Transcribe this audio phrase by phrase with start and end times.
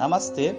[0.00, 0.56] Namastê,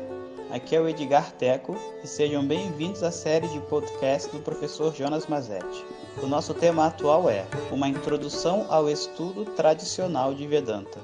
[0.51, 5.25] aqui é o Edgar Teco e sejam bem-vindos à série de podcast do professor Jonas
[5.25, 5.83] Mazetti.
[6.21, 10.99] O nosso tema atual é Uma Introdução ao Estudo Tradicional de Vedanta.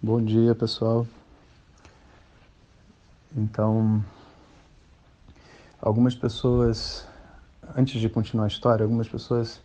[0.00, 1.06] Bom dia pessoal
[3.36, 4.02] Então
[5.78, 7.06] Algumas pessoas
[7.76, 9.60] Antes de continuar a história Algumas pessoas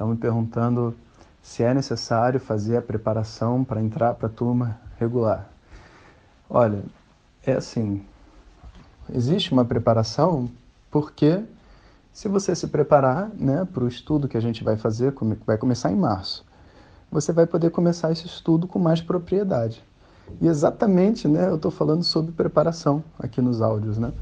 [0.00, 0.96] estão me perguntando
[1.42, 5.46] Se é necessário fazer a preparação para entrar para a turma regular
[6.48, 6.82] Olha,
[7.44, 8.02] é assim
[9.12, 10.50] Existe uma preparação
[10.90, 11.44] porque
[12.12, 15.14] se você se preparar né, para o estudo que a gente vai fazer,
[15.46, 16.44] vai começar em março,
[17.10, 19.82] você vai poder começar esse estudo com mais propriedade.
[20.40, 24.12] E exatamente, né, eu estou falando sobre preparação aqui nos áudios, né?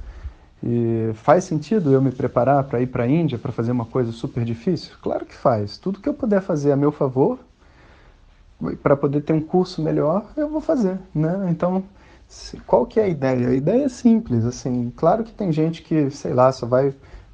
[0.63, 4.11] E faz sentido eu me preparar para ir para a Índia para fazer uma coisa
[4.11, 4.95] super difícil?
[5.01, 5.79] Claro que faz.
[5.79, 7.39] Tudo que eu puder fazer a meu favor
[8.83, 11.47] para poder ter um curso melhor, eu vou fazer, né?
[11.49, 11.85] Então,
[12.67, 13.49] qual que é a ideia?
[13.49, 14.93] A ideia é simples, assim.
[14.97, 16.93] Claro que tem gente que, sei lá, só vai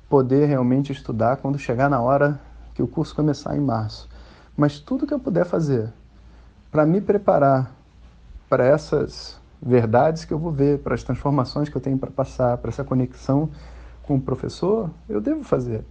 [0.09, 2.39] poder realmente estudar quando chegar na hora
[2.75, 4.09] que o curso começar em março.
[4.57, 5.91] Mas tudo que eu puder fazer
[6.71, 7.75] para me preparar
[8.49, 12.59] para essas verdades que eu vou ver, para as transformações que eu tenho para passar,
[12.59, 13.51] para essa conexão
[14.03, 15.85] com o professor, eu devo fazer.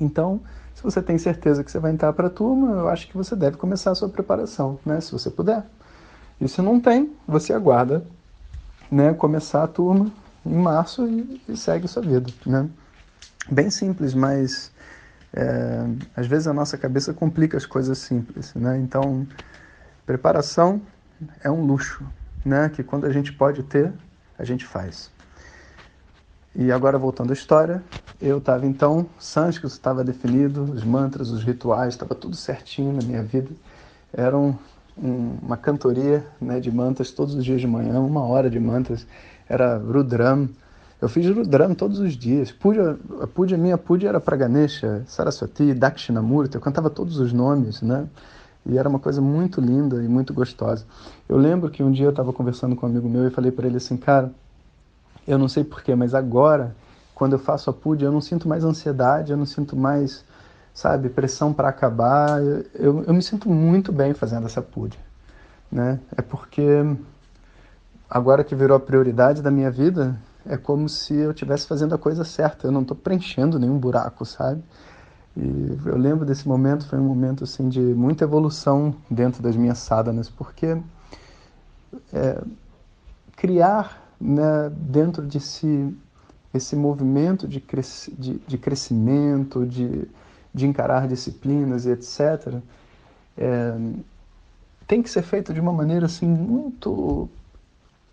[0.00, 0.40] Então,
[0.74, 3.34] se você tem certeza que você vai entrar para a turma, eu acho que você
[3.34, 5.64] deve começar a sua preparação, né, se você puder.
[6.40, 8.04] E se não tem, você aguarda
[8.90, 10.12] né, começar a turma
[10.44, 12.68] em março e, e segue sua vida, né?
[13.50, 14.70] bem simples, mas
[15.32, 18.78] é, às vezes a nossa cabeça complica as coisas simples, né?
[18.78, 19.26] Então,
[20.04, 20.80] preparação
[21.42, 22.04] é um luxo,
[22.46, 22.68] né?
[22.68, 23.92] Que quando a gente pode ter,
[24.38, 25.10] a gente faz.
[26.54, 27.82] E agora voltando à história,
[28.20, 33.22] eu estava então, sânscrito estava definido, os mantras, os rituais, estava tudo certinho na minha
[33.22, 33.50] vida.
[34.12, 34.54] Era um,
[34.96, 39.06] um, uma cantoria né, de mantras todos os dias de manhã, uma hora de mantras.
[39.48, 40.48] Era Rudram,
[41.02, 42.50] eu fiz Rudram todos os dias.
[42.50, 46.54] Puja, a puja, minha puja era para Ganesha, Saraswati, Dakshinamurti.
[46.54, 48.06] Eu cantava todos os nomes, né?
[48.68, 50.84] E era uma coisa muito linda e muito gostosa.
[51.28, 53.66] Eu lembro que um dia eu estava conversando com um amigo meu e falei para
[53.66, 54.32] ele assim, cara,
[55.26, 56.74] eu não sei porquê, mas agora,
[57.14, 60.24] quando eu faço a puja, eu não sinto mais ansiedade, eu não sinto mais,
[60.74, 62.40] sabe, pressão para acabar.
[62.74, 64.98] Eu, eu me sinto muito bem fazendo essa puja,
[65.70, 66.00] né?
[66.16, 66.62] É porque
[68.08, 71.98] agora que virou a prioridade da minha vida, é como se eu estivesse fazendo a
[71.98, 74.62] coisa certa, eu não estou preenchendo nenhum buraco, sabe?
[75.36, 79.78] E eu lembro desse momento, foi um momento assim de muita evolução dentro das minhas
[79.78, 80.78] sadhanas, porque
[82.12, 82.42] é,
[83.36, 85.94] criar né, dentro de si
[86.54, 90.08] esse movimento de, cres de, de crescimento, de,
[90.54, 92.54] de encarar disciplinas e etc.,
[93.36, 93.74] é,
[94.86, 97.28] tem que ser feito de uma maneira assim muito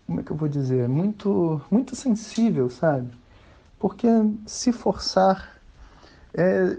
[0.06, 3.08] como é que eu vou dizer, muito, muito sensível, sabe?
[3.78, 4.06] Porque
[4.46, 5.53] se forçar
[6.34, 6.76] é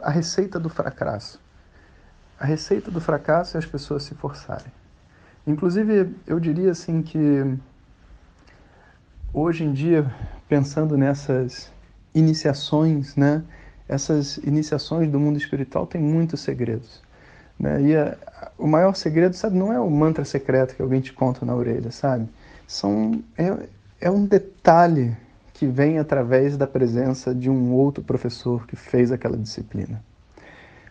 [0.00, 1.40] a receita do fracasso.
[2.38, 4.72] A receita do fracasso é as pessoas se forçarem.
[5.46, 7.58] Inclusive, eu diria assim que
[9.32, 10.12] hoje em dia,
[10.48, 11.72] pensando nessas
[12.14, 13.42] iniciações, né?
[13.88, 17.02] Essas iniciações do mundo espiritual têm muitos segredos.
[17.58, 17.82] Né?
[17.82, 18.16] E a,
[18.56, 21.90] o maior segredo, sabe, não é o mantra secreto que alguém te conta na orelha,
[21.90, 22.28] sabe?
[22.72, 23.68] são, é,
[24.00, 25.16] é um detalhe
[25.62, 30.02] que vem através da presença de um outro professor que fez aquela disciplina.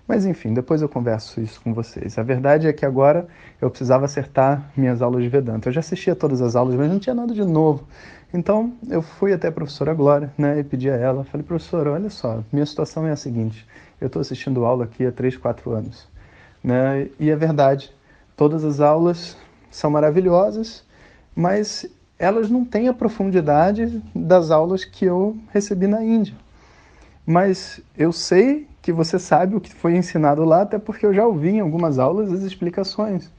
[0.08, 2.18] Mas enfim, depois eu converso isso com vocês.
[2.18, 3.28] A verdade é que agora
[3.60, 5.68] eu precisava acertar minhas aulas de Vedanta.
[5.68, 7.86] Eu já assistia todas as aulas, mas não tinha nada de novo.
[8.34, 12.10] Então eu fui até a professora Glória né, e pedi a ela, falei, professora, olha
[12.10, 13.68] só, minha situação é a seguinte,
[14.00, 16.08] eu estou assistindo aula aqui há 3, 4 anos.
[16.64, 17.94] Né, e é verdade,
[18.38, 19.36] todas as aulas
[19.70, 20.86] são maravilhosas,
[21.36, 21.86] mas
[22.22, 26.36] elas não têm a profundidade das aulas que eu recebi na Índia.
[27.26, 31.26] Mas eu sei que você sabe o que foi ensinado lá, até porque eu já
[31.26, 33.32] ouvi em algumas aulas as explicações.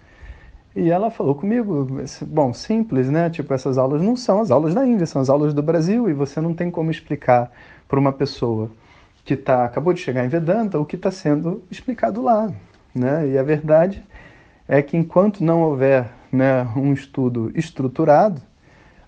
[0.75, 1.87] E ela falou comigo,
[2.23, 3.31] bom, simples, né?
[3.31, 6.12] Tipo, essas aulas não são as aulas da Índia, são as aulas do Brasil, e
[6.12, 7.52] você não tem como explicar
[7.87, 8.69] para uma pessoa
[9.25, 12.50] que tá, acabou de chegar em Vedanta o que está sendo explicado lá.
[12.93, 13.28] Né?
[13.28, 14.02] E a verdade
[14.67, 18.43] é que enquanto não houver né, um estudo estruturado,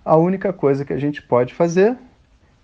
[0.05, 1.97] a única coisa que a gente pode fazer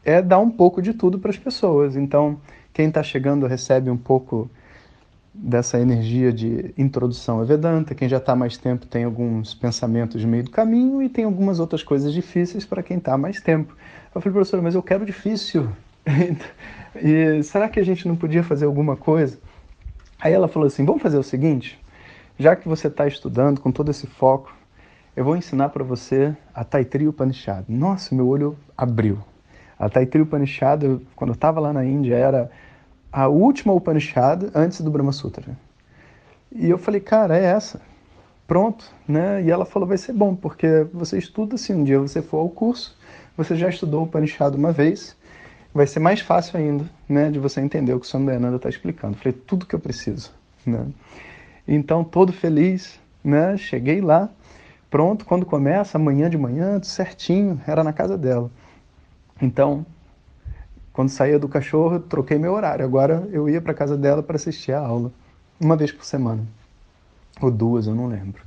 [0.04, 1.96] é dar um pouco de tudo para as pessoas.
[1.96, 2.40] Então,
[2.72, 4.50] quem está chegando recebe um pouco
[5.32, 10.28] dessa energia de introdução a Vedanta, quem já está mais tempo tem alguns pensamentos no
[10.30, 13.74] meio do caminho e tem algumas outras coisas difíceis para quem está mais tempo.
[14.14, 15.68] Eu falei, professor, mas eu quero difícil.
[16.96, 19.38] e será que a gente não podia fazer alguma coisa?
[20.20, 21.78] Aí ela falou assim: vamos fazer o seguinte,
[22.38, 24.52] já que você está estudando com todo esse foco,
[25.16, 27.64] eu vou ensinar para você a Taitri Upanishad.
[27.68, 29.18] Nossa, meu olho abriu.
[29.78, 30.82] A Taitri Upanishad,
[31.16, 32.50] quando eu estava lá na Índia, era
[33.10, 35.56] a última Upanishad antes do Brahma Sutra.
[36.52, 37.80] E eu falei, cara, é essa.
[38.46, 39.42] Pronto, né?
[39.42, 42.48] E ela falou, vai ser bom, porque você estuda, se um dia você for ao
[42.48, 42.96] curso,
[43.36, 45.16] você já estudou Upanishad uma vez,
[45.72, 48.68] vai ser mais fácil ainda, né, de você entender o que o Swami Dayananda está
[48.68, 49.16] explicando.
[49.16, 50.32] Falei, tudo que eu preciso,
[50.66, 50.86] né?
[51.66, 53.56] Então, todo feliz, né?
[53.56, 54.28] Cheguei lá,
[54.90, 58.50] pronto, quando começa, amanhã de manhã, certinho, era na casa dela.
[59.40, 59.86] Então,
[60.92, 62.84] quando saía do cachorro, troquei meu horário.
[62.84, 65.12] Agora eu ia para casa dela para assistir a aula,
[65.58, 66.42] uma vez por semana,
[67.40, 68.42] ou duas, eu não lembro.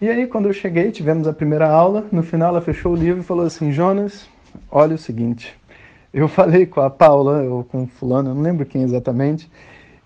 [0.00, 2.06] E aí, quando eu cheguei, tivemos a primeira aula.
[2.12, 4.28] No final, ela fechou o livro e falou assim: Jonas,
[4.70, 5.58] olha o seguinte.
[6.12, 9.50] Eu falei com a Paula, ou com o fulano, eu não lembro quem exatamente,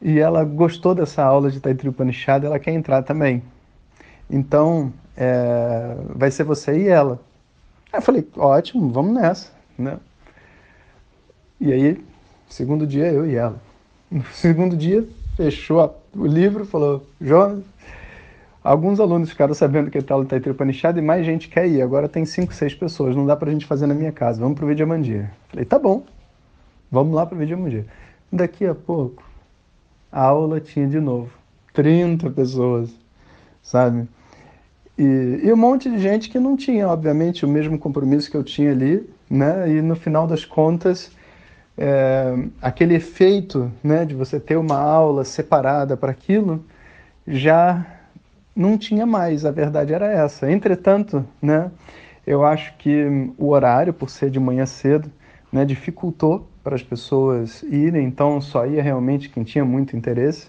[0.00, 3.42] e ela gostou dessa aula de Taitri Upanishad, ela quer entrar também.
[4.28, 7.20] Então, é, vai ser você e ela.
[7.92, 9.98] Aí eu falei, ótimo, vamos nessa, né?
[11.60, 12.04] E aí,
[12.48, 13.60] segundo dia, eu e ela.
[14.10, 15.06] No segundo dia,
[15.36, 17.64] fechou a, o livro, falou, Jonas,
[18.64, 21.82] alguns alunos ficaram sabendo que está o Taitri Upanishad e mais gente quer ir.
[21.82, 24.66] Agora tem cinco, seis pessoas, não dá pra gente fazer na minha casa, vamos pro
[24.66, 25.30] Vidyamandir.
[25.48, 26.04] Falei, tá bom,
[26.90, 27.84] vamos lá pro Vidyamandir.
[28.30, 29.22] Daqui a pouco,
[30.10, 31.30] a aula tinha de novo
[31.72, 32.90] 30 pessoas,
[33.62, 34.08] sabe?
[35.02, 38.44] E, e, um monte de gente que não tinha, obviamente, o mesmo compromisso que eu
[38.44, 39.68] tinha ali, né?
[39.68, 41.10] E no final das contas,
[41.76, 46.64] é, aquele efeito, né, de você ter uma aula separada para aquilo,
[47.26, 47.84] já
[48.54, 49.44] não tinha mais.
[49.44, 50.48] A verdade era essa.
[50.48, 51.68] Entretanto, né,
[52.24, 55.10] eu acho que o horário, por ser de manhã cedo,
[55.52, 60.46] né, dificultou para as pessoas irem, então só ia realmente quem tinha muito interesse.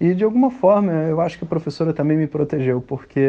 [0.00, 3.20] E de alguma forma, eu acho que a professora também me protegeu, porque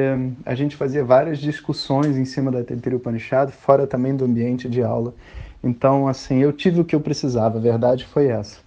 [0.45, 4.83] a gente fazia várias discussões em cima da Taittiriya Upanishad, fora também do ambiente de
[4.83, 5.15] aula.
[5.63, 8.59] Então, assim, eu tive o que eu precisava, a verdade foi essa.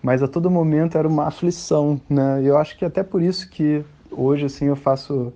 [0.00, 2.40] Mas a todo momento era uma aflição, né?
[2.42, 5.32] E eu acho que até por isso que hoje, assim, eu faço...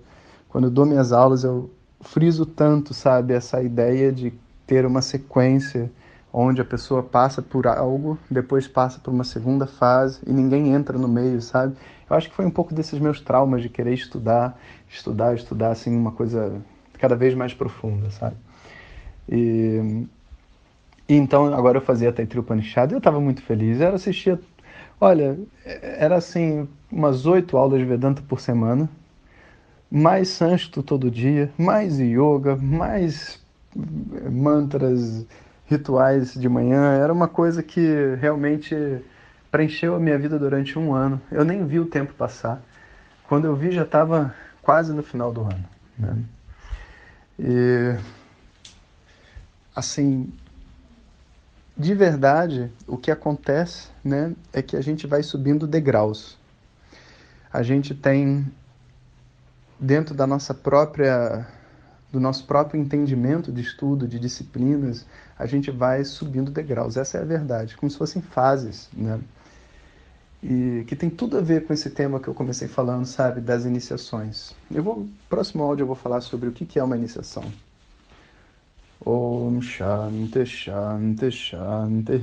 [0.47, 1.69] Quando eu dou minhas aulas, eu
[1.99, 3.33] friso tanto, sabe?
[3.33, 4.33] Essa ideia de
[4.65, 5.91] ter uma sequência
[6.37, 10.97] onde a pessoa passa por algo, depois passa por uma segunda fase e ninguém entra
[10.97, 11.77] no meio, sabe?
[12.09, 14.59] Eu acho que foi um pouco desses meus traumas de querer estudar,
[14.89, 16.61] estudar, estudar, assim, uma coisa
[16.99, 18.35] cada vez mais profunda, sabe?
[19.29, 20.05] E,
[21.07, 23.79] e então, agora eu fazia Taitri Upanishad e eu estava muito feliz.
[23.79, 24.37] Eu assistia,
[24.99, 28.89] olha, era assim, umas oito aulas de Vedanta por semana,
[29.89, 33.41] mais sânscrito todo dia, mais yoga, mais
[34.29, 35.25] mantras,
[35.65, 38.75] rituais de manhã, era uma coisa que realmente
[39.51, 41.19] preencheu a minha vida durante um ano.
[41.31, 42.61] Eu nem vi o tempo passar.
[43.27, 45.65] Quando eu vi, já estava quase no final do ano.
[45.97, 46.17] Né?
[47.39, 47.95] E,
[49.75, 50.31] assim,
[51.77, 56.37] de verdade, o que acontece né, é que a gente vai subindo degraus.
[57.51, 58.45] A gente tem,
[59.79, 61.47] dentro da nossa própria
[62.11, 65.05] do nosso próprio entendimento de estudo, de disciplinas,
[65.37, 66.97] a gente vai subindo degraus.
[66.97, 69.19] Essa é a verdade, como se fossem fases, né?
[70.41, 73.65] E que tem tudo a ver com esse tema que eu comecei falando, sabe, das
[73.65, 74.53] iniciações.
[74.71, 77.43] Eu vou, próximo áudio eu vou falar sobre o que é uma iniciação.
[79.03, 82.19] Om Shanti Shanti Shanti.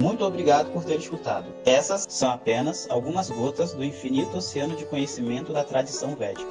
[0.00, 1.46] Muito obrigado por ter escutado.
[1.64, 6.50] Essas são apenas algumas gotas do infinito oceano de conhecimento da tradição védica.